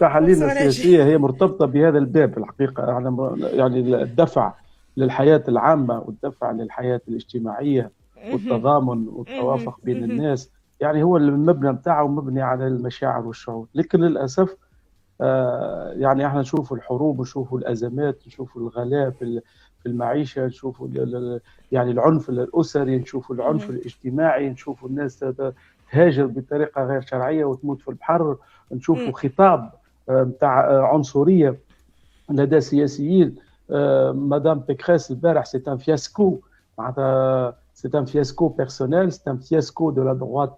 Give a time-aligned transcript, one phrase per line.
[0.00, 2.82] تحاليلنا السياسية هي مرتبطة بهذا الباب الحقيقة.
[3.52, 4.52] يعني الدفع
[4.96, 7.90] للحياة العامة والدفع للحياة الاجتماعية
[8.32, 13.66] والتضامن والتوافق بين الناس يعني هو المبنى بتاعه مبني على المشاعر والشعور.
[13.74, 14.56] لكن للأسف
[15.20, 19.40] آه يعني إحنا نشوف الحروب نشوف الأزمات نشوف الغلاء في
[19.82, 20.82] في المعيشة نشوف
[21.72, 25.24] يعني العنف الأسري نشوف العنف الاجتماعي نشوف الناس
[25.92, 28.36] تهاجر بطريقة غير شرعية وتموت في البحر.
[28.72, 29.70] نشوف خطاب
[30.10, 31.56] نتاع آه، عنصرية
[32.30, 33.36] لدى سياسيين
[33.70, 35.44] آه، مدام Pécresse البارح.
[35.44, 36.40] c'est un fiasco
[36.78, 40.56] معناتها c'est un fiasco personnel c'est un fiasco de la droite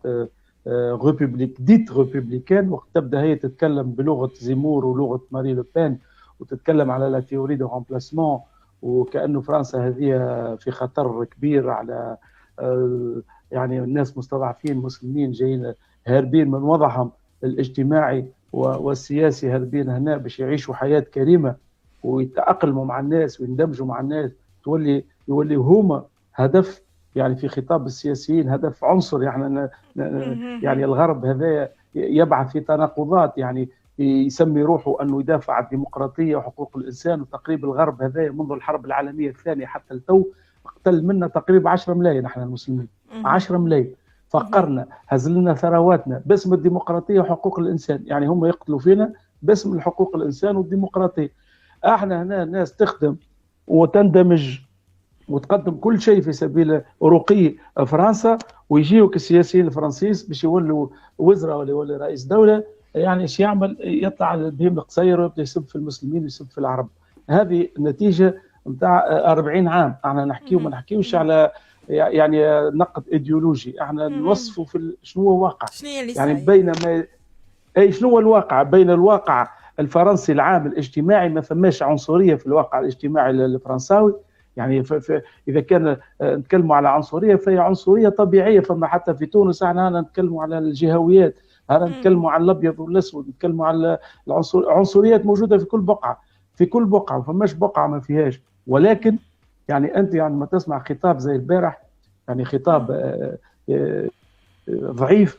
[1.05, 5.99] république dite républicaine وقت تبدأ هي تتكلم بلغة زيمور ولغة ماري لو بين
[6.41, 8.41] وتتكلم على la théorie du remplacement
[8.83, 10.11] وكأنه فرنسا هذه
[10.61, 12.17] في خطر كبير على
[12.59, 15.75] آه، يعني الناس مستضعفين مسلمين جايين
[16.07, 17.11] هاربين من وضعهم
[17.45, 21.55] الاجتماعي والسياسي هاربين هنا باش يعيشوا حياة كريمة
[22.03, 24.31] ويتأقلموا مع الناس ويندمجوا مع الناس.
[24.65, 26.83] تولي يولي هما هدف
[27.17, 29.69] يعني في خطاب السياسيين هدف عنصر يعني
[30.63, 37.21] يعني الغرب هذا يبعث في تناقضات يعني يسمي روحه أنه يدافع عن الديمقراطية وحقوق الإنسان
[37.21, 40.25] وتقريب الغرب هذا منذ الحرب العالمية الثانية حتى التو
[40.67, 42.89] اقتل منا تقريبا 10 ملايين نحن المسلمين.
[43.25, 43.95] 10 ملايين.
[44.29, 46.23] فقرنا هزل لنا ثرواتنا.
[46.27, 48.03] باسم الديمقراطية وحقوق الإنسان.
[48.07, 51.33] يعني هم يقتلوا فينا باسم الحقوق الإنسان والديمقراطية.
[51.85, 53.17] أحنا هنا ناس تخدم
[53.67, 54.59] وتندمج
[55.29, 57.55] وتقدم كل شيء في سبيل رقي
[57.87, 58.39] فرنسا
[58.71, 62.65] ويجيوك السياسيين الفرنسيس باش يولوا وزراء ولا يولي رئيس دولة.
[62.95, 66.89] يعني إيش يعمل؟ يطلع بهم القصير ويبدأ يسب في المسلمين ويسب في العرب.
[67.31, 68.35] هذه النتيجه
[68.69, 69.97] نتاع 40 عام.
[70.05, 71.51] أحنا نحكيو ما نحكيوش على
[71.89, 73.83] يعني نقد إيديولوجي.
[73.83, 75.57] إحنا نوصفوا في شنو هو
[76.01, 77.05] اللي يعني بين ما
[77.77, 79.49] أي شنو هو الواقع؟ بين الواقع
[79.81, 84.15] الفرنسي العام الاجتماعي ما فماش عنصرية في الواقع الاجتماعي الفرنساوي.
[84.57, 88.61] يعني ف ف إذا كان نتكلموا على عنصرية فهي عنصرية طبيعية.
[88.61, 91.35] فما حتى في تونس إحنا نتكلموا على الجهويات
[91.71, 93.99] هذا نتكلموا على الأبيض والأسود نتكلموا على
[94.57, 96.21] العنصريات موجودة في كل بقعة
[96.55, 98.41] في كل بقعة ما فماش بقعة ما فيهاش.
[98.67, 99.19] ولكن
[99.69, 101.83] يعني أنت يعني ما تسمع خطاب زي البارح
[102.29, 103.39] يعني خطاب آه،
[103.71, 104.09] آه،
[104.71, 105.39] ضعيف.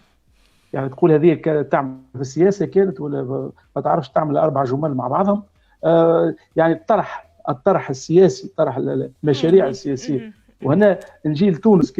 [0.74, 5.08] يعني تقول هذه كانت تعمل في السياسة كانت ولا ما تعرفش تعمل أربع جمل مع
[5.08, 5.44] بعضهم.
[5.86, 10.34] آه، يعني الطرح الطرح السياسي طرح المشاريع السياسية.
[10.64, 11.94] وهنا نجي لتونس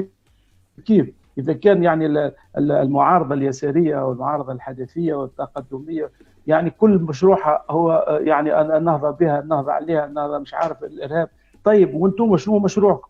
[0.86, 6.12] كيف؟ إذا كان يعني المعارضة اليسارية أو المعارضه الحدثيه والتقدمية
[6.48, 11.30] يعني كل مشروعها هو يعني النهضه بها النهضه عليها النهضه مش عارف الإرهاب.
[11.64, 13.08] طيب وأنتم شنو مشروعكم؟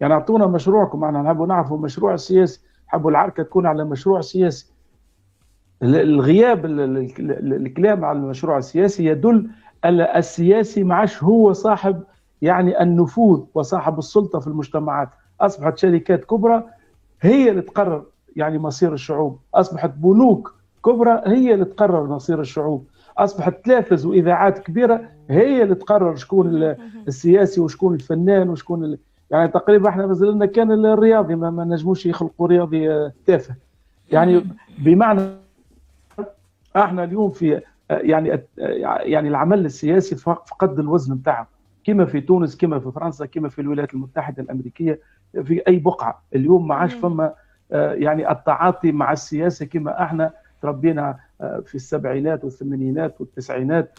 [0.00, 4.72] يعني أعطونا مشروعكم إحنا نحبوا نعرفوا المشروع السياسي حبوا العركة تكون على مشروع سياسي.
[5.82, 9.50] الغياب الكلام على المشروع السياسي يدل
[9.84, 12.02] على السياسي ما هو صاحب
[12.42, 15.08] يعني النفوذ وصاحب السلطة في المجتمعات.
[15.40, 16.64] أصبحت شركات كبرى
[17.20, 18.04] هي اللي تقرر
[18.36, 19.38] يعني مصير الشعوب.
[19.54, 22.86] أصبحت بنوك كبرى هي اللي تقرر مصير الشعوب.
[23.18, 26.74] أصبحت تلافز وإذاعات كبيرة هي اللي تقرر شكون
[27.08, 28.98] السياسي وشكون الفنان وشكون ال...
[29.30, 33.54] يعني تقريبا إحنا مازلنا كان الرياضي ما, ما نجموش يخلقوا رياضي آه، تافه.
[34.12, 34.46] يعني
[34.78, 35.20] بمعنى
[36.76, 38.40] إحنا اليوم في آه، يعني آه،
[39.02, 41.48] يعني العمل السياسي فقد الوزن بتاعه.
[41.84, 45.00] كما في تونس كما في فرنسا كما في الولايات المتحدة الأمريكية
[45.44, 46.22] في أي بقعة.
[46.34, 47.32] اليوم ما عادش فما
[47.70, 50.32] يعني التعاطي مع السياسة كما إحنا
[50.62, 53.98] تربينا في السبعينات والثمانينات والتسعينات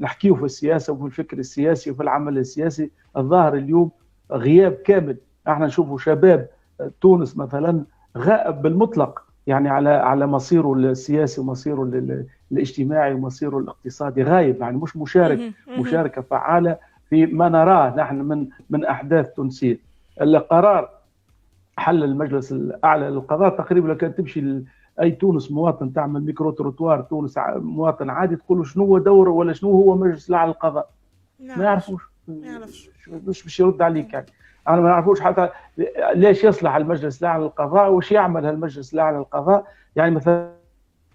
[0.00, 2.90] نحكيه في السياسة وفي الفكر السياسي وفي العمل السياسي.
[3.16, 3.90] الظاهر اليوم
[4.32, 5.16] غياب كامل.
[5.48, 6.48] إحنا نشوفوا شباب
[7.00, 7.84] تونس مثلا
[8.18, 11.82] غائب بالمطلق يعني على على مصيره السياسي ومصيره
[12.52, 14.22] الاجتماعي ومصيره الاقتصادي.
[14.22, 16.76] غايب يعني مش مشارك مشاركة فعالة
[17.10, 19.78] في ما نراه نحن من من أحداث تونسية.
[20.20, 20.90] القرار
[21.76, 24.62] حل المجلس الأعلى للقضاء تقريبا كانت تمشي
[25.00, 29.96] أي تونس مواطن تعمل micro-trottoir تونس مواطن عادي تقول شنو هو دوره ولا شنو هو
[29.96, 30.90] مجلس الاعلى للقضاء
[31.40, 32.02] ما يعرفوش.
[32.28, 32.90] ما يعرفش.
[33.08, 34.26] مش باش يرد عليك يعني.
[34.68, 35.48] أنا ما نعرفوش حتى
[36.14, 39.66] ليش يصلح المجلس الأعلى للقضاء وش يعمل المجلس الأعلى للقضاء؟
[39.96, 40.20] يعني ما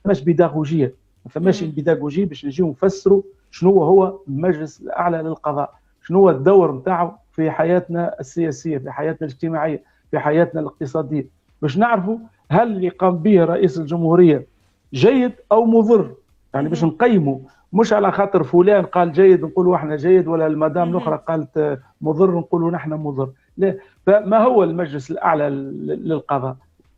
[0.06, 0.96] فماش بيداغوجية
[1.26, 5.74] ما فماش بيداغوجية باش نجيو نفسروا شنو هو المجلس الأعلى للقضاء.
[6.04, 11.28] شنو هو الدور نتاعو في حياتنا السياسية في حياتنا الاجتماعية في حياتنا الاقتصادية.
[11.62, 12.18] باش نعرفوا
[12.52, 14.46] هل اللي قام به رئيس الجمهورية
[14.94, 16.12] جيد أو مضر.
[16.54, 17.40] يعني باش نقيموا.
[17.74, 22.72] مش على خاطر فلان قال جيد نقولوا إحنا جيد ولا المدام الأخرى قالت مضر نقولوا
[22.72, 23.30] نحن مضر.
[23.58, 26.56] لا فما هو المجلس الأعلى للقضاء؟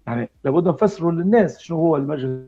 [0.07, 2.44] يعني لابد نفسروا للناس شنو هو المجلس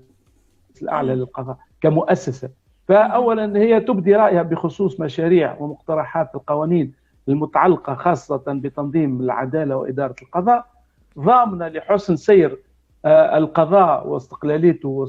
[0.81, 2.49] الأعلى للقضاء كمؤسسة.
[2.87, 6.93] فاولا هي تبدي رأيها بخصوص مشاريع ومقترحات القوانين
[7.29, 10.74] المتعلقة خاصة بتنظيم العدالة وإدارة القضاء.
[11.19, 12.59] ضامنة لحسن سير
[13.05, 15.07] آه، القضاء واستقلاليته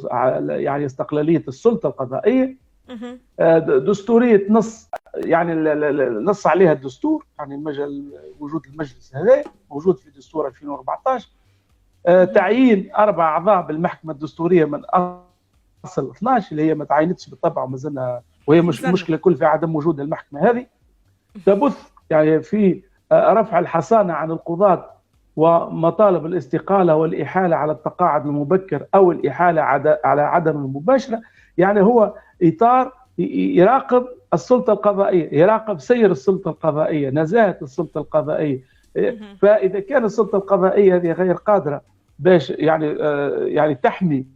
[0.49, 2.56] يعني استقلالية السلطة القضائية.
[3.41, 5.55] آه، دستورية نص يعني
[6.25, 11.29] نص عليها الدستور يعني المجل وجود المجلس هذا موجود في دستور 2014
[12.06, 14.82] آه، تعيين أربع أعضاء بالمحكمة الدستورية من
[15.85, 19.76] أصل 12 اللي هي ما تعينتش بالطبع وما زلنا وهي مش مشكلة كل في عدم
[19.76, 20.67] وجود المحكمة هذه.
[21.47, 22.82] تبث يعني في
[23.12, 24.95] رفع الحصانة عن القضاة
[25.37, 29.62] ومطالب الاستقالة والإحالة على التقاعد المبكر أو الإحالة
[30.05, 31.21] على عدم المباشرة
[31.59, 38.61] يعني هو إطار يراقب السلطة القضائية يراقب سير السلطة القضائية نزاهة السلطة القضائية.
[39.41, 41.81] فإذا كان السلطة القضائية هذه غير قادرة
[42.19, 44.27] باش يعني آه، يعني تحمي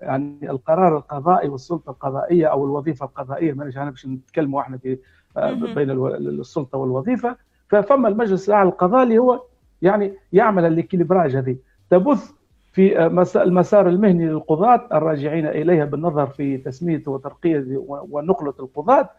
[0.00, 4.98] يعني القرار القضائي والسلطة القضائية أو الوظيفة القضائية مانيش أنا باش نتكلموا إحنا في
[5.36, 7.36] آه، بين السلطة والوظيفة.
[7.68, 9.42] ففما المجلس الأعلى القضاء اللي هو
[9.82, 11.56] يعني يعمل الإكيليبراج هذه.
[11.90, 12.32] تبت
[12.72, 13.06] في
[13.42, 19.10] المسار المهني للقضاة الراجعين إليها بالنظر في تسمية وترقية ونقلة القضاة.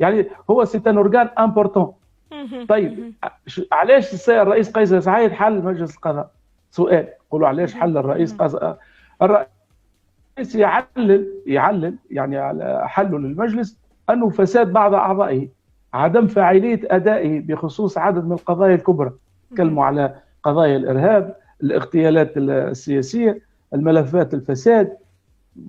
[0.00, 1.92] يعني هو c'est un organe important
[2.68, 3.12] طيب
[3.72, 6.30] علاش السيد الرئيس قيس سعيد حل مجلس القضاء؟
[6.70, 7.08] سؤال.
[7.28, 8.56] يقولوا علاش حل الرئيس قيس
[9.22, 13.78] الرئيس يعلل يعلل يعني حله للمجلس
[14.10, 15.48] أنه فساد بعض أعضائه
[15.94, 19.12] عدم فاعلية أدائه بخصوص عدد من القضايا الكبرى.
[19.54, 23.38] تكلموا على قضايا الإرهاب الاغتيالات السياسية
[23.74, 24.96] الملفات الفساد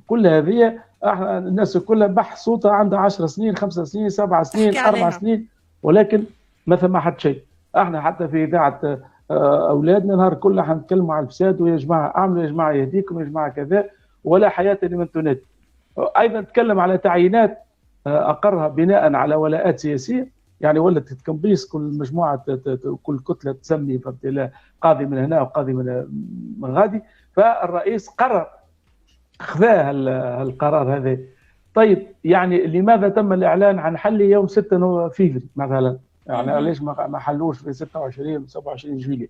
[0.08, 5.10] كل هذه إحنا الناس كلها بحث صوتها عندها 10 سنين 5 سنين 7 سنين 4
[5.10, 5.48] سنين
[5.84, 6.24] ولكن
[6.68, 7.42] ما ثم حد شيء.
[7.78, 8.80] إحنا حتى في إذاعة
[9.32, 13.50] آه، أولادنا نهار كله حنتكلموا على الفساد ويا جماعة أعملوا يا جماعة يهديكم يا جماعة
[13.50, 13.86] كذا
[14.24, 15.42] ولا حياة لمن تنادي
[15.98, 17.58] أيضا تكلم على تعيينات
[18.08, 20.28] آه، أقرها بناء على ولاءات سياسية.
[20.62, 22.46] يعني ولت تكمبيس كل مجموعة
[23.04, 24.02] كل كتلة تسمي
[24.82, 26.08] قاضي من هنا وقاضي من
[26.60, 27.02] من غادي.
[27.34, 28.48] فالرئيس قرر
[29.40, 29.92] خذا
[30.42, 31.18] القرار هذا.
[31.74, 35.98] طيب يعني لماذا تم الإعلان عن حل يوم 6 فيفري مثلا؟
[36.28, 39.30] يعني ليش ما حلوش في 26 27 جويلية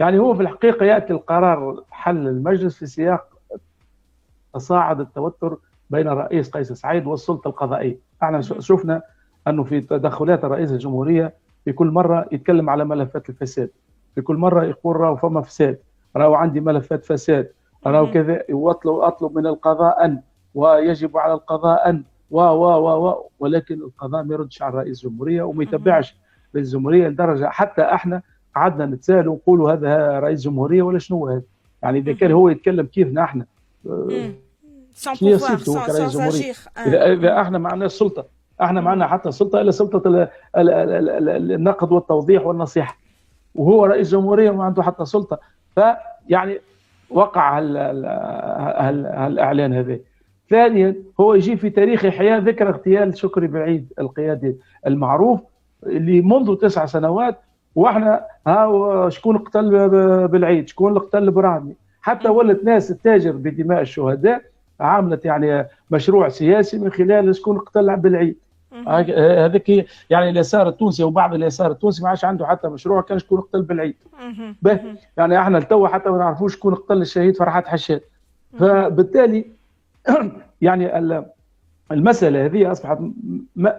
[0.00, 3.38] يعني هو في الحقيقة يأتي القرار حل المجلس في سياق
[4.54, 5.58] تصاعد التوتر
[5.90, 7.98] بين الرئيس قيس سعيد والسلطة القضائية.
[8.22, 9.02] إحنا شفنا
[9.48, 11.34] أنه في تدخلات رئيس الجمهورية
[11.64, 13.70] في كل مرة يتكلم على ملفات الفساد.
[14.14, 15.78] في كل مرة يقول راهو فما فساد
[16.16, 17.50] راهو عندي ملفات فساد
[17.86, 20.20] راهو كذا واطلب أطلب من القضاء أن
[20.54, 25.42] ويجب على القضاء أن و و و و ولكن القضاء ما يردش على رئيس الجمهورية
[25.42, 26.16] وما يتبعش
[26.54, 28.22] رئيس الجمهورية لدرجة حتى إحنا
[28.56, 31.42] قعدنا نتساءل ونقولوا هذا رئيس جمهورية ولا شنو هذا؟
[31.82, 33.46] يعني إذا كان هو يتكلم كيفنا إحنا؟
[34.94, 36.52] شنو صفته كرئيس جمهوريه
[36.86, 42.96] اذا إذا إحنا ما عندناش سلطه إحنا معنا حتى السلطه إلا سلطة النقد والتوضيح والنصيحة.
[43.54, 45.38] وهو رئيس جمهورية وما عنده حتى سلطة.
[45.74, 46.60] فيعني
[47.10, 47.58] وقع
[48.78, 49.98] هالإعلان هذا.
[50.50, 54.56] ثانيا هو يجي في تاريخ احياء ذكرى اغتيال شكري بعيد القيادي
[54.86, 55.40] المعروف
[55.86, 57.38] اللي منذ تسع سنوات.
[57.74, 59.88] وإحنا ها شكون قتل
[60.28, 64.42] بالعيد؟ شكون اللي قتل برامي حتى ولت ناس تتاجر بدماء الشهداء
[64.80, 68.36] عملت يعني مشروع سياسي من خلال شكون قتل بالعيد.
[68.88, 73.62] هذيك يعني اليسار التونسي وبعض اليسار التونسي ما عادش عنده حتى مشروع كان شكون قتل
[73.62, 73.94] بالعيد.
[75.16, 78.00] يعني إحنا لتوا حتى ما نعرفوش شكون قتل الشهيد فرحات حشاد.
[78.58, 79.46] فبالتالي
[80.62, 80.98] يعني
[81.92, 82.98] المسألة هذه أصبحت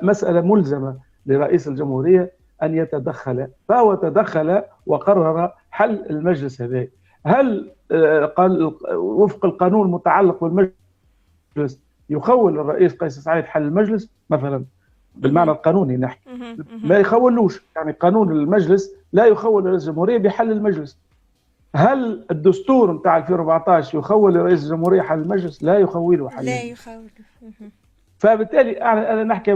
[0.02, 2.32] مسألة ملزمة لرئيس الجمهورية
[2.64, 3.48] أن يتدخل.
[3.70, 6.88] فهو تدخل وقرر حل المجلس هذا.
[7.26, 14.66] هل آه، قال وفق القانون المتعلق بالمجلس يخول الرئيس قيس سعيد حل المجلس؟ مثلا.
[15.20, 16.30] بالمعنى القانوني نحكي.
[16.84, 20.98] ما يخولوش يعني قانون المجلس لا يخول رئيس الجمهورية بحل المجلس.
[21.76, 27.10] هل الدستور نتاع 2014 يخول رئيس الجمهورية حل المجلس؟ لا يخوله حل لا يخول
[28.18, 29.54] فبالتالي أنا نحكي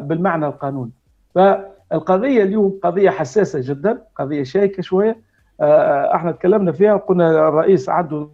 [0.00, 0.90] بالمعنى القانوني.
[1.34, 5.16] فالقضية اليوم قضية حساسة جدا قضية شائكة شوية.
[5.60, 8.28] آه، إحنا تكلمنا فيها قلنا الرئيس عنده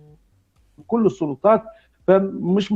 [0.87, 1.63] كل السلطات
[2.07, 2.75] فمش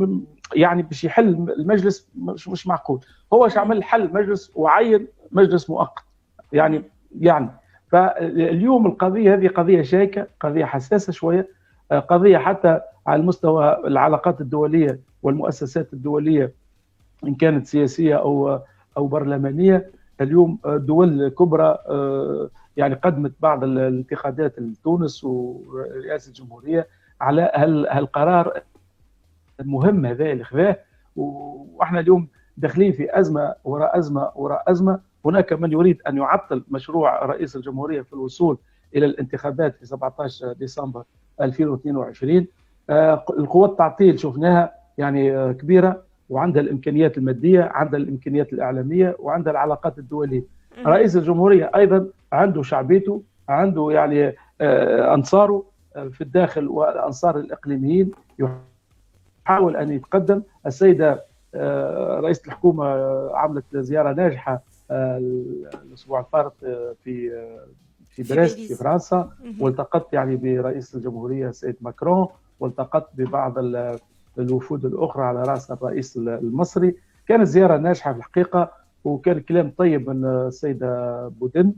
[0.53, 3.01] يعني باش يحل المجلس مش, مش معقول.
[3.33, 6.05] هو إيش عمل حل مجلس وعين مجلس مؤقت.
[6.53, 6.83] يعني
[7.21, 7.51] يعني.
[7.89, 11.49] فاليوم القضية هذه قضية شائكة قضية حساسة شوية
[11.93, 16.53] آه، قضية حتى على المستوى العلاقات الدولية والمؤسسات الدولية
[17.25, 18.61] إن كانت سياسية أو
[18.97, 19.91] أو برلمانية.
[20.21, 26.89] اليوم دول كبرى آه، يعني قدمت بعض الانتقادات لتونس ورئاسة الجمهورية
[27.21, 27.51] على
[27.91, 28.63] هالقرار
[29.61, 30.77] المهم هذا اللي خذاه
[31.17, 35.01] وإحنا اليوم داخلين في أزمة وراء أزمة وراء أزمة.
[35.25, 38.59] هناك من يريد أن يعطل مشروع رئيس الجمهورية في الوصول
[38.97, 41.05] إلى الانتخابات في 17 ديسمبر
[41.41, 42.47] 2022
[42.91, 49.99] آه، القوات التعطيل شفناها يعني آه، كبيرة وعندها الإمكانيات المادية عندها الإمكانيات الإعلامية وعندها العلاقات
[49.99, 50.43] الدولية.
[50.87, 55.65] رئيس الجمهورية أيضا عنده شعبيته عنده يعني آه، أنصاره
[56.13, 58.11] في الداخل والانصار الإقليميين
[59.47, 60.43] يحاول أن يتقدم.
[60.67, 61.25] السيدة
[62.21, 62.85] رئيسة الحكومة
[63.37, 66.55] عملت زيارة ناجحة الأسبوع الفارط
[67.05, 67.31] في
[68.09, 69.31] في بريست في فرنسا.
[69.61, 72.27] والتقت يعني برئيس الجمهورية السيد ماكرون.
[72.61, 73.55] والتقت ببعض
[74.39, 76.97] الوفود الأخرى على رأس الرئيس المصري.
[77.29, 78.71] كانت زيارة ناجحة في الحقيقة
[79.05, 81.73] وكان كلام طيب من السيدة بودن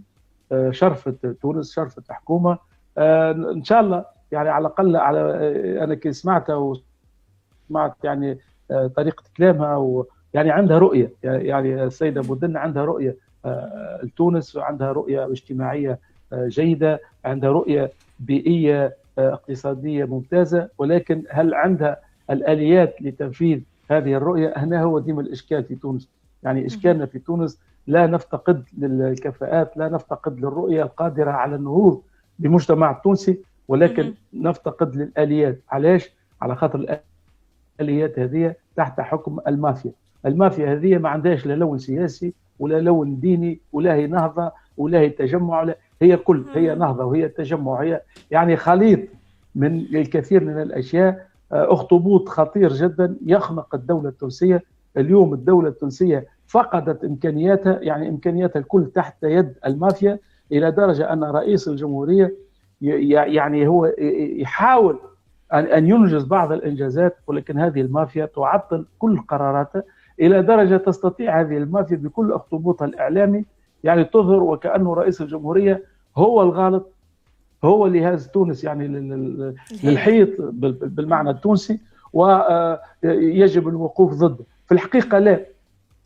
[0.52, 2.58] آه، شرفت تونس شرفت الحكومة.
[2.98, 6.54] آه، إن شاء الله يعني على الأقل على آه، أنا كي سمعتها
[7.66, 8.38] وسمعت يعني
[8.96, 13.16] طريقة كلامها ويعني عندها رؤية يعني السيدة بودن عندها رؤية
[14.02, 15.98] لتونس وعندها رؤية اجتماعية
[16.34, 21.96] جيدة عندها رؤية بيئية اقتصادية ممتازة ولكن هل عندها
[22.30, 26.08] الآليات لتنفيذ هذه الرؤية؟ هنا هو ديما الإشكال في تونس.
[26.42, 32.02] يعني إشكالنا في تونس لا نفتقد للكفاءات لا نفتقد للرؤية القادرة على النهوض
[32.38, 35.58] بمجتمع التونسي ولكن نفتقد للآليات.
[35.70, 36.98] علاش؟ على خاطر
[37.80, 39.90] الآليات هذه تحت حكم المافيا.
[40.26, 45.08] المافيا هذه ما عندهاش لا لون سياسي ولا لون ديني ولا هي نهضة ولا هي
[45.10, 49.00] تجمع ولا هي كل هي نهضة وهي تجمع هي يعني خليط
[49.54, 51.26] من الكثير من الأشياء.
[51.52, 54.62] آه، أخطبوط خطير جدا يخنق الدولة التونسية.
[54.96, 60.18] اليوم الدولة التونسية فقدت إمكانياتها يعني امكانياتها الكل تحت يد المافيا
[60.52, 62.34] إلى درجة أن رئيس الجمهورية
[62.80, 63.92] يعني هو
[64.38, 64.98] يحاول
[65.52, 69.82] ان ينجز بعض الإنجازات ولكن هذه المافيا تعطل كل قراراته
[70.20, 73.44] إلى درجة تستطيع هذه المافيا بكل أخطبوطها الإعلامي
[73.84, 75.84] يعني تظهر وكأنه رئيس الجمهورية
[76.16, 76.92] هو الغالط
[77.64, 78.88] هو اللي هاز تونس يعني
[79.84, 80.28] للحيط
[80.82, 81.80] بالمعنى التونسي
[82.12, 84.44] ويجب الوقوف ضده.
[84.66, 85.40] في الحقيقة لا.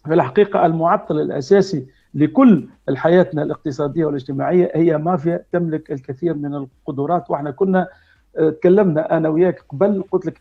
[0.04, 7.50] في الحقيقة المعطل الأساسي لكل حياتنا الاقتصادية والاجتماعية هي مافيا تملك الكثير من القدرات وإحنا
[7.50, 7.88] كنا آه،
[8.34, 10.40] تكلمنا أنا وياك قبل قلت لك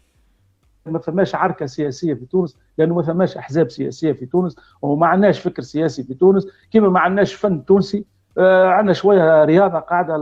[0.86, 5.40] ما فماش عركة سياسية في تونس لأنه ما فماش أحزاب سياسية في تونس وما عندناش
[5.40, 8.06] فكر سياسي في تونس كما ما عندناش فن تونسي.
[8.40, 10.14] آه عندنا شوية رياضة قاعدة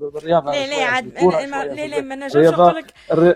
[0.00, 1.12] بالرياضه لا لا عاد
[1.74, 2.86] لا لا ما نجمش نقول لك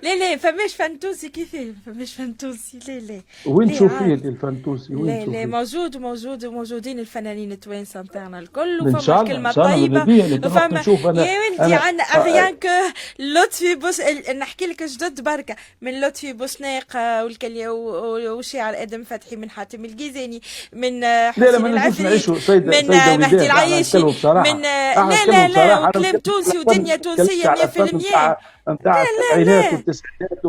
[0.02, 3.20] لا لا فماش فانتوسي كيفاه فماش فانتوسي لا لا.
[3.46, 9.52] وين تشوفيه الفانتوسي؟ وين لا لا موجود موجود وموجودين الفنانين التوانسة نتاعنا الكل وفما كلمه
[9.52, 10.04] طيبة.
[10.48, 10.80] وفما
[11.26, 12.68] يا ولدي عندنا ريان كو
[13.18, 14.00] لطفي بوس
[14.38, 16.96] نحكي لك جدد بركه من لطفي بوسناق
[18.30, 20.40] والشاعر آدم فتحي من حاتم الجيزاني
[20.72, 22.18] من حسين العفري
[22.60, 22.88] من
[23.20, 23.98] مهدي العياشي
[24.34, 27.50] من لا لا لا وكلام تونسي ودنيا تونسية 100%
[28.68, 30.40] نتاع التسعينات والتسعينات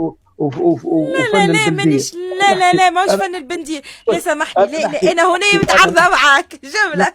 [1.33, 5.23] لا لا لا مانيش لا لا لا ماهوش فن البندير لا سامحني لا لا أنا
[5.35, 7.07] هنا متعارضه معاك جمله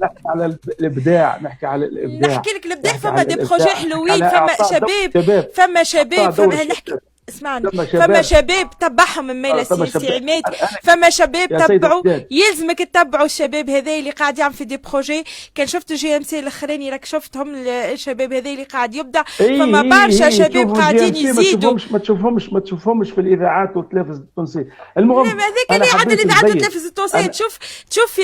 [0.00, 0.46] نحكي على
[0.80, 2.30] الإبداع نحكي على الإبداع.
[2.36, 6.92] نحكي لك الإبداع فما دي بروجي حلوين فما شباب فما شباب فما نحكي
[7.28, 7.70] اسمعني.
[7.70, 8.70] فما شباب.
[8.80, 10.42] تبعهم من ميلا السياسي عماد
[10.82, 15.24] فما شباب تبعوا يلزمك تتبعوا الشباب هذا اللي قاعد يعمل في دي بروجي.
[15.54, 20.30] كان شفت جي إم سي الأخراني راك شفتهم الشباب هذا اللي قاعد يبدع فما برشا
[20.30, 21.78] شباب قاعدين يزيدوا.
[21.90, 24.66] ما تشوفهمش ما تشوفهمش في الإذاعات والتلفز التونسي
[24.98, 27.58] المهم هذاك اللي عاد الاذاعات والتلفز التونسي تشوف
[27.90, 28.22] تشوف في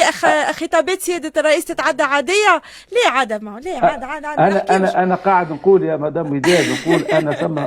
[0.52, 2.62] خطابات سيادة الرئيس تتعدى عادية.
[2.92, 7.02] لا عاد ما لا عاد عاد أنا أنا أنا قاعد نقول يا مدام وداد نقول
[7.02, 7.58] أنا ثم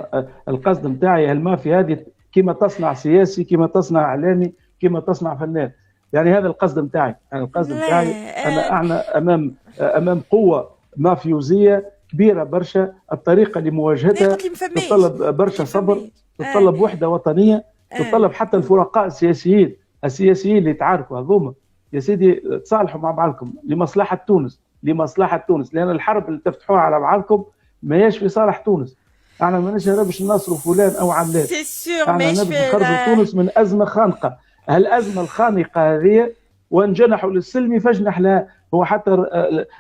[0.48, 1.98] القصد نتاعي المافيا هذه
[2.32, 5.72] كما تصنع سياسي كما تصنع إعلامي كما تصنع فنان.
[6.14, 8.12] يعني هذا القصد نتاعي يعني القصد نتاعي
[8.46, 14.36] أنا إحنا أمام أمام قوة مافيوزية كبيرة برشا الطريقة لمواجهتها
[14.76, 16.00] تتطلب برشا صبر
[16.38, 17.64] تتطلب وحدة وطنية
[17.98, 21.54] تتطلب حتى الفرقاء السياسيين السياسيين اللي تعاركوا هذوما
[21.94, 27.44] يا سيدي تصالحوا مع بعضكم لمصلحة تونس لمصلحة تونس لأن الحرب اللي تفتحوها على بعضكم
[27.84, 28.98] ما هيش في صالح تونس.
[29.44, 31.46] إحنا ما باش ننصروا فلان أو علان.
[31.46, 34.38] سي سيغ إحنا نبي نخرجوا تونس من أزمة خانقة.
[34.70, 36.32] هالأزمة الخانقة هذه
[36.72, 39.26] وان جنحوا للسلم فاجنح لها هو حتى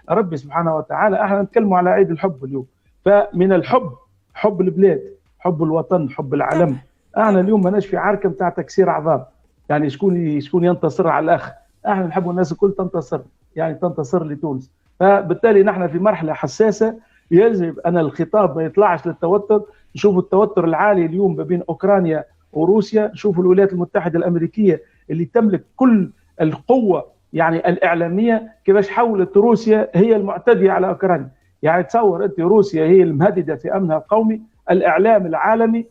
[0.09, 2.65] ربي سبحانه وتعالى إحنا نتكلموا على عيد الحب اليوم.
[3.05, 3.91] فمن الحب
[4.33, 5.01] حب البلاد
[5.39, 6.77] حب الوطن حب العلم
[7.17, 9.23] إحنا اليوم ماناش في عركة نتاع تكسير اعظام
[9.69, 11.51] يعني شكون شكون ينتصر على الأخ؟
[11.87, 13.21] إحنا نحب الناس الكل تنتصر.
[13.55, 14.71] يعني تنتصر لتونس.
[14.99, 16.95] فبالتالي نحن في مرحلة حساسة.
[17.31, 19.61] يجب أن الخطاب ما يطلعش للتوتر.
[19.95, 23.11] نشوف التوتر العالي اليوم ما بين أوكرانيا وروسيا.
[23.13, 26.09] شوفوا الولايات المتحدة الأمريكية اللي تملك كل
[26.41, 28.51] القوة يعني الإعلامية.
[28.65, 31.29] كيفاش حولت روسيا؟ هي المعتدية على أوكرانيا.
[31.63, 34.41] يعني تصور أنت روسيا هي المهددة في أمنها القومي.
[34.71, 35.85] الإعلام العالمي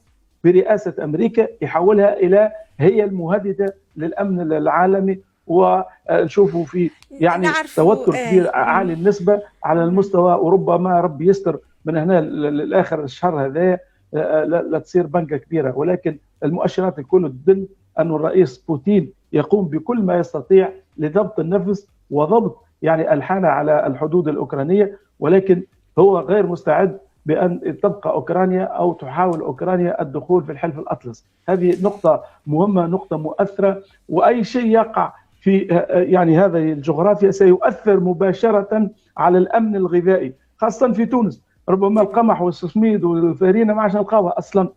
[0.45, 5.19] برئاسة أمريكا يحولها إلى هي المهددة للأمن العالمي.
[5.47, 12.21] ونشوفوا في يعني توتر آه، كبير عالي النسبة على المستوى وربما ربي يستر من هنا
[12.51, 13.79] لآخر الشهر هذا
[14.15, 15.79] آه، لا تصير بنكة كبيرة.
[15.79, 17.67] ولكن المؤشرات الكل تدل
[17.99, 24.99] أن الرئيس بوتين يقوم بكل ما يستطيع لضبط النفس وضبط يعني الحالة على الحدود الأوكرانية.
[25.21, 25.63] ولكن
[25.99, 31.27] هو غير مستعد بأن تبقى أوكرانيا أو تحاول أوكرانيا الدخول في الحلف الأطلس.
[31.49, 35.13] هذه نقطة مهمة نقطة مؤثرة وأي شيء يقع
[35.47, 35.59] في
[35.91, 41.43] يعني هذه الجغرافيا سيؤثر مباشرة على الأمن الغذائي خاصة في تونس.
[41.69, 44.69] ربما القمح والسسميد والفارينة ما عادش نلقاوها أصلا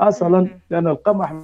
[0.00, 1.34] أصلا لأن القمح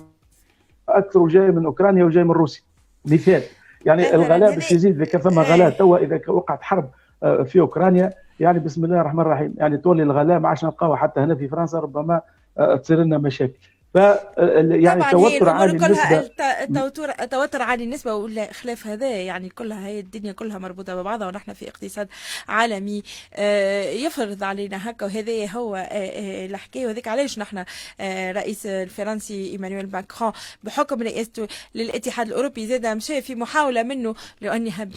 [0.88, 2.62] أكثر جاي من أوكرانيا وجاي من روسيا.
[3.04, 3.42] مثال
[3.86, 6.90] يعني الغلاء باش يزيد إذا كان فما غلاء توا إذا وقعت حرب
[7.22, 11.20] آه، في أوكرانيا يعني بسم الله الرحمن الرحيم يعني تولي الغلاء ما عادش نلقاوه حتى
[11.20, 12.20] هنا في فرنسا ربما
[12.58, 13.68] آه، تصير لنا مشاكل.
[13.94, 16.30] ف يعني توتر عالي النسبة
[16.74, 21.52] توتر توتر عالي النسبة ولا خلاف هذا يعني كلها هي الدنيا كلها مربوطة ببعضها ونحن
[21.52, 22.08] في اقتصاد
[22.48, 23.02] عالمي
[23.34, 26.86] آه، يفرض علينا هكا وهذا هو آه، آه، الحكاية.
[26.86, 27.64] وذيك علاش نحن
[28.32, 30.32] رئيس الفرنسي إيمانويل ماكرون
[30.62, 34.88] بحكم رئاسته للاتحاد الأوروبي زاد مشى في محاولة منه لأنها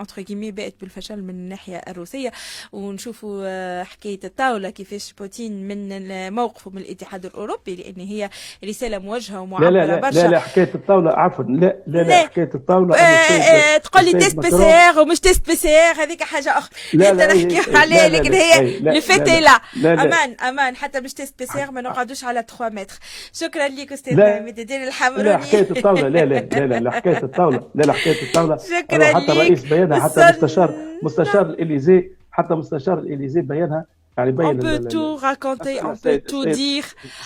[0.00, 2.32] entre guillemets باءت بالفشل من الناحية الروسية.
[2.72, 8.30] ونشوفوا حكاية الطاولة كيفاش بوتين من موقفه من الاتحاد الأوروبي لأن هي
[8.64, 12.50] رساله موجهه ومعبره لا لا برشا لا لا حكايه الطاوله عفوا لا لا لا حكايه
[12.54, 17.34] الطاوله آه آه تقول لي test PCR ومش test PCR هذيك حاجة أخرى لا لا
[17.34, 22.44] نحكي عليها لكن هي لفتي لا أمان أمان حتى مش test PCR ما نقعدوش على
[22.58, 22.98] 3 متر
[23.32, 27.70] شكرا لك أستاذ عماد الدين الحمروني لا حكايه الطاوله لا لا لا لا حكايه الطاوله
[27.74, 33.40] لا لا حكايه الطاوله شكرا حتى رئيس بيانها حتى مستشار مستشار الاليزي حتى مستشار الاليزي
[33.40, 33.86] بيانها
[34.18, 36.84] on peut tout raconter, on peut tout dire,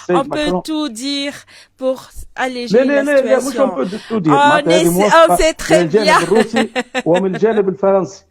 [0.08, 1.34] on peut tout dire
[1.76, 3.72] pour alléger la situation.
[5.28, 6.22] On sait très bien.
[6.22, 6.68] الروسي
[7.04, 8.24] ومن الجانب الفرنسي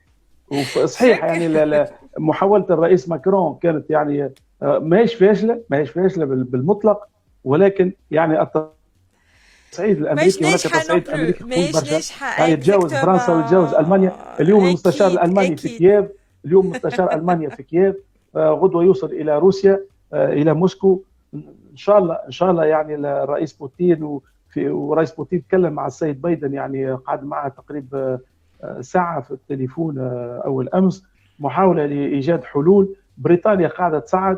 [0.86, 1.86] صحيح يعني
[2.20, 7.00] محاولة الرئيس ماكرون كانت يعني ماهيش فاشلة ماهيش فاشلة بالمطلق
[7.44, 12.26] ولكن يعني التصعيد الامريكي هناك تصعيد امريكي برشا.
[12.38, 14.16] يعني يتجاوز فرنسا ويتجاوز ألمانيا.
[14.40, 16.06] اليوم المستشار الألماني في كييف
[16.46, 17.96] اليوم مستشار ألمانيا في كييف.
[18.36, 19.80] غدوة يوصل إلى روسيا
[20.14, 21.02] آه، إلى موسكو.
[21.34, 26.22] إن شاء الله إن شاء الله يعني الرئيس بوتين وفي ورئيس بوتين تكلم مع السيد
[26.22, 28.20] بايدن يعني قعد معه تقريبا
[28.64, 31.06] آه، ساعة في التليفون آه، أول أمس.
[31.40, 32.96] محاولة لإيجاد حلول.
[33.18, 34.38] بريطانيا قاعدة تساعد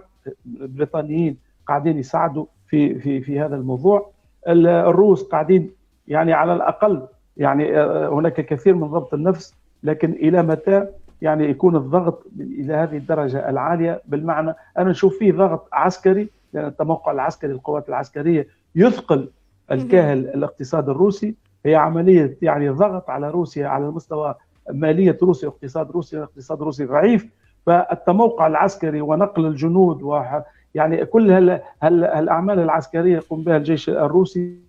[0.62, 4.12] البريطانيين قاعدين يساعدوا في في في هذا الموضوع.
[4.48, 5.72] الروس قاعدين
[6.08, 7.08] يعني على الأقل
[7.38, 10.88] يعني هناك كثير من ضبط النفس لكن إلى متى؟
[11.22, 14.02] يعني يكون الضغط إلى هذه الدرجة العالية.
[14.06, 19.30] بالمعنى أنا نشوف فيه ضغط عسكري لأن التموقع العسكري القوات العسكرية يثقل
[19.72, 21.36] الكاهل الاقتصاد الروسي.
[21.66, 24.36] هي عملية يعني ضغط على روسيا على مستوى
[24.72, 27.28] مالية روسيا واقتصاد روسيا اقتصاد روسي ضعيف.
[27.66, 30.24] فالتموقع العسكري ونقل الجنود و
[30.76, 34.60] يعني كل هال هال الاعمال العسكرية يقوم بها الجيش الروسي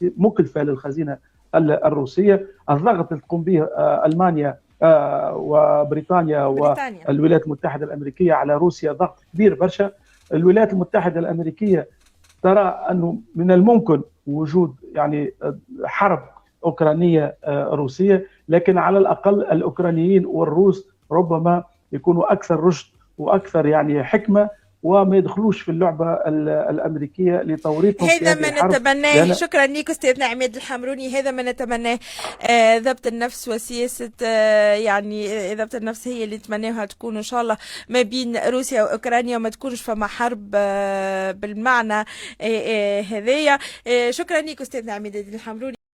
[0.00, 1.18] مكلفة للخزينة
[1.54, 2.46] الروسية.
[2.70, 9.54] الضغط اللي تقوم به آه، ألمانيا آه، وبريطانيا والولايات المتحدة الأمريكية على روسيا ضغط كبير
[9.54, 9.90] برشا.
[10.34, 11.88] الولايات المتحدة الأمريكية
[12.42, 12.60] ترى
[12.90, 15.32] أنه من الممكن وجود يعني
[15.84, 16.22] حرب
[16.64, 24.50] أوكرانية آه، روسية لكن على الأقل الأوكرانيين والروس ربما يكونوا أكثر رشد وأكثر يعني حكمة
[24.86, 26.12] وما يدخلوش في اللعبة
[26.70, 29.32] الأمريكية لتوريطهم هذا ما نتمناه.
[29.32, 31.08] شكرا لك استاذنا عماد الحمروني.
[31.08, 31.98] هذا ما نتمناه.
[32.42, 37.40] آه ضبط النفس وسياسة آه يعني آه، ضبط النفس هي اللي نتمناها تكون إن شاء
[37.40, 37.56] الله
[37.88, 42.04] ما بين روسيا وأوكرانيا وما تكونش فما حرب آه بالمعنى آه،
[42.40, 43.58] آه، هذايا.
[44.10, 45.85] شكرا لك استاذنا عماد الحمروني.